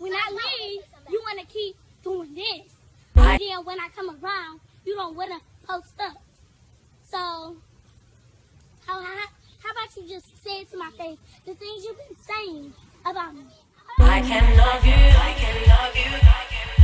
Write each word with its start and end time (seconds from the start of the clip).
when 0.00 0.12
I 0.14 0.30
leave, 0.30 0.82
you 1.10 1.20
want 1.20 1.38
to 1.40 1.46
keep 1.46 1.76
doing 2.02 2.34
this. 2.34 2.72
And 3.14 3.38
then 3.38 3.64
when 3.64 3.78
I 3.78 3.88
come 3.94 4.08
around, 4.08 4.60
you 4.84 4.96
don't 4.96 5.14
want 5.14 5.30
to 5.30 5.40
post 5.66 5.92
up. 6.00 6.16
So, 7.06 7.18
how, 8.86 9.00
how, 9.00 9.26
how 9.62 9.70
about 9.72 9.94
you 9.96 10.08
just 10.08 10.42
say 10.42 10.62
it 10.62 10.70
to 10.70 10.78
my 10.78 10.90
face 10.92 11.18
the 11.44 11.54
things 11.54 11.84
you've 11.84 11.98
been 11.98 12.16
saying 12.16 12.72
about 13.04 13.34
me? 13.34 13.42
I 14.00 14.20
can 14.22 14.56
love 14.56 14.86
you, 14.86 14.92
I 14.92 15.34
can 15.36 15.68
love 15.68 15.94
you, 15.94 16.02
I 16.02 16.46
can 16.48 16.78
love 16.78 16.78
you, 16.78 16.79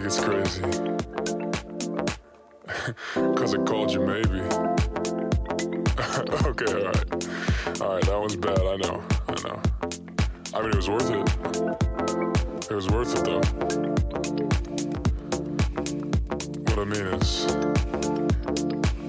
think 0.00 0.06
it's 0.06 0.20
crazy. 0.20 0.62
Cause 3.34 3.54
I 3.54 3.58
called 3.64 3.92
you 3.92 4.00
maybe. 4.00 4.40
okay, 6.46 6.72
alright. 6.72 7.06
Alright, 7.80 8.04
that 8.04 8.20
was 8.22 8.36
bad, 8.36 8.60
I 8.60 8.76
know. 8.76 9.02
I 9.28 9.34
know. 9.42 9.60
I 10.54 10.60
mean 10.60 10.70
it 10.70 10.76
was 10.76 10.88
worth 10.88 11.10
it. 11.10 11.28
It 12.70 12.74
was 12.74 12.88
worth 12.88 13.16
it 13.16 13.24
though. 13.24 13.40
What 16.64 16.78
I 16.78 16.84
mean 16.84 17.06
is 17.20 17.46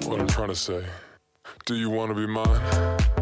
what 0.07 0.19
I'm 0.19 0.27
trying 0.27 0.49
to 0.49 0.55
say. 0.55 0.83
Do 1.65 1.75
you 1.75 1.89
wanna 1.89 2.15
be 2.15 2.25
mine? 2.25 3.18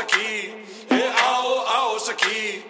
aqui, 0.00 0.54
é 0.90 1.20
ao, 1.22 1.66
a 1.66 2.10
aqui. 2.10 2.64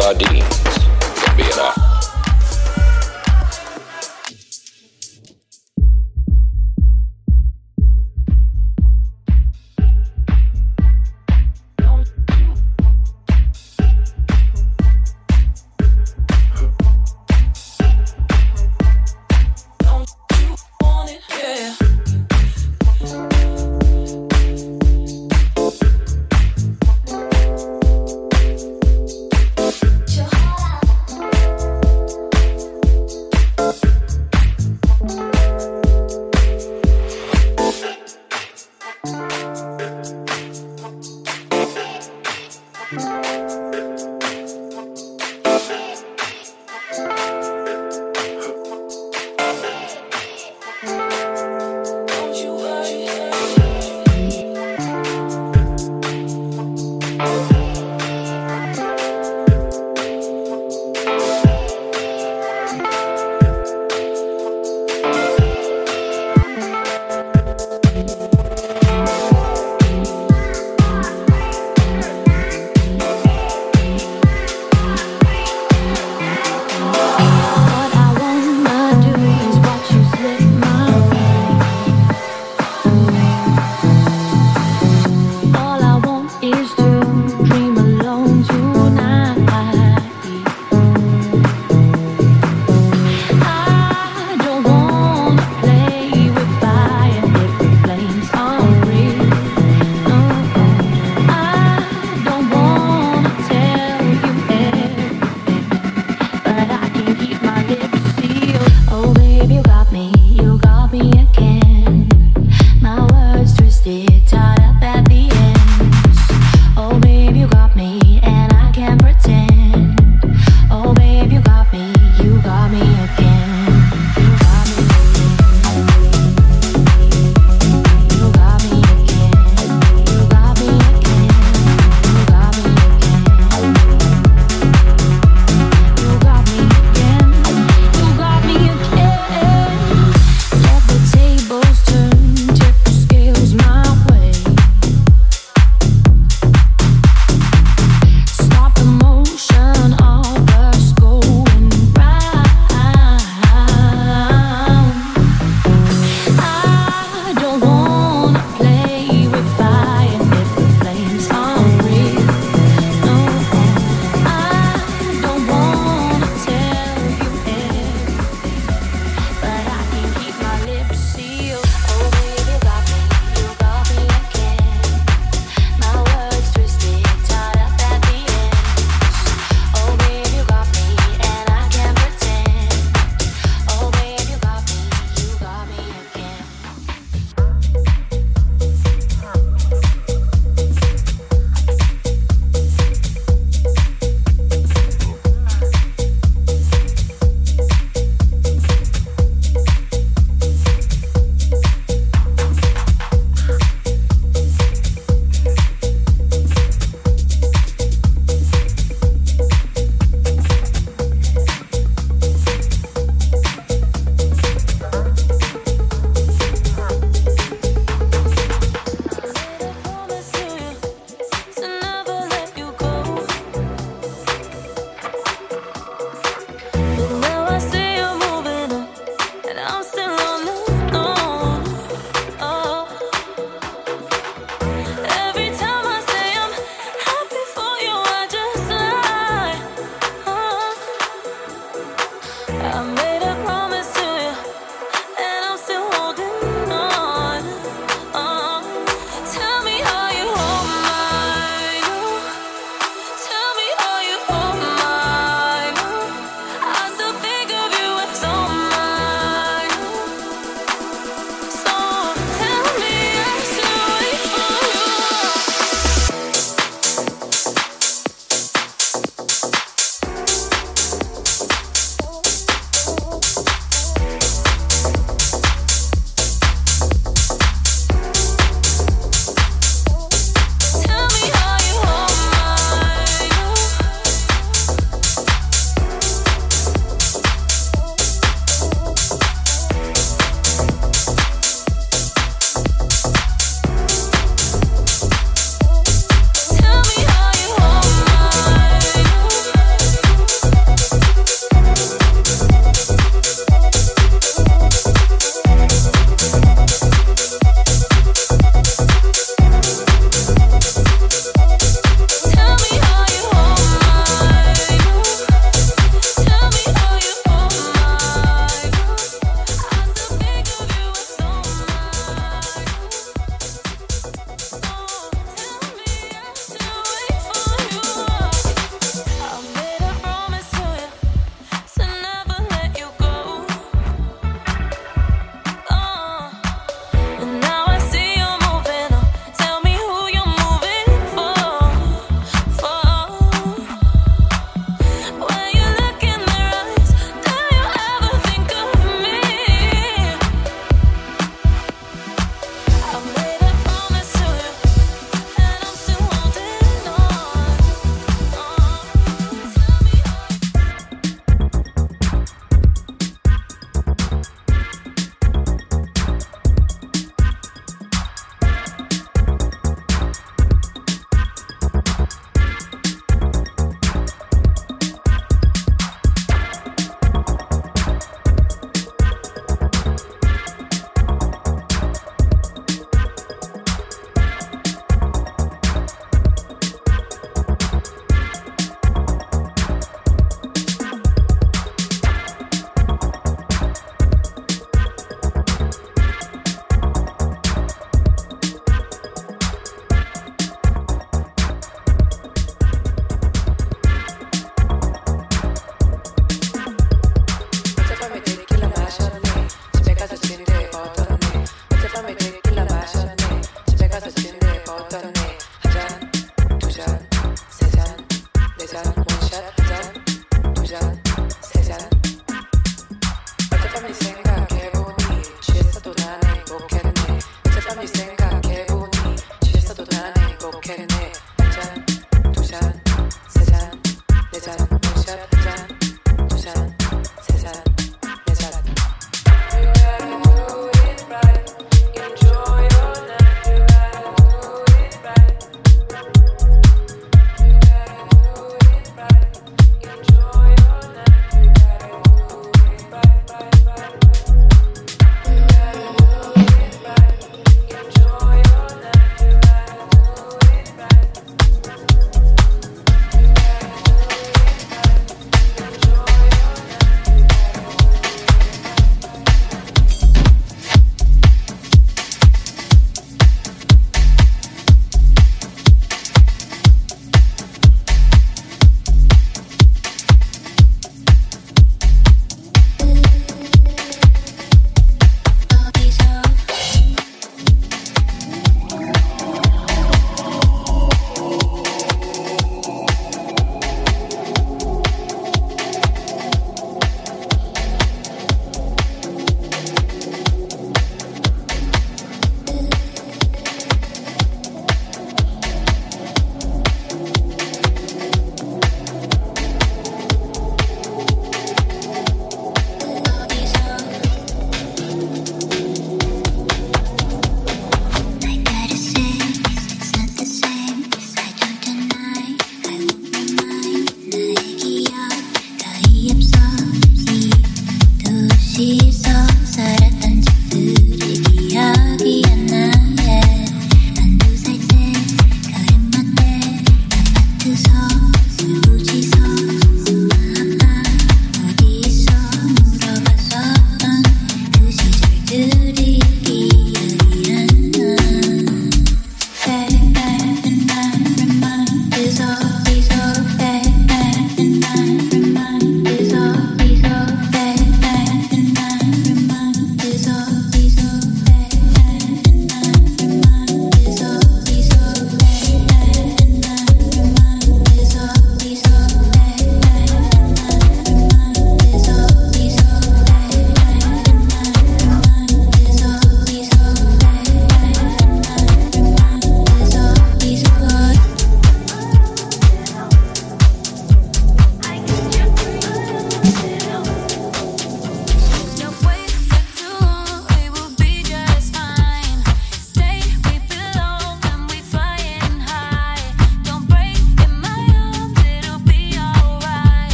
Sardines 0.00 0.37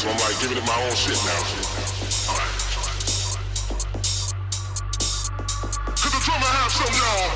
so 0.00 0.08
I'm 0.08 0.16
like 0.16 0.40
giving 0.40 0.56
it 0.56 0.64
my 0.64 0.72
own 0.88 0.96
shit 0.96 1.12
now. 1.28 1.44
Alright. 2.32 2.56
Could 5.92 6.12
the 6.16 6.22
drummer 6.24 6.50
have 6.56 6.72
some, 6.72 6.94
y'all? 6.96 7.28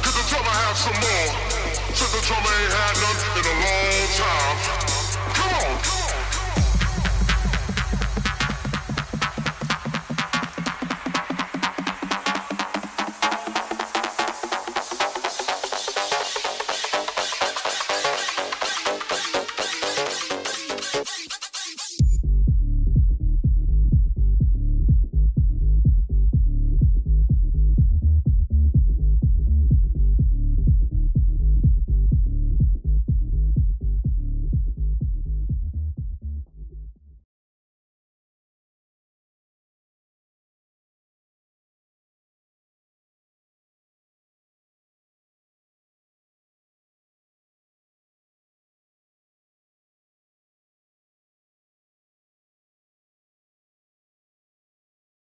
Could 0.00 0.16
the 0.16 0.24
drummer 0.32 0.54
have 0.64 0.76
some 0.78 0.96
more? 0.96 1.28
Since 1.92 2.12
the 2.16 2.22
drummer 2.24 2.52
ain't 2.56 2.72
had 2.72 2.96
none 3.04 3.20
in 3.36 3.44
a 3.44 3.54
long 3.60 4.08
time. 4.16 4.85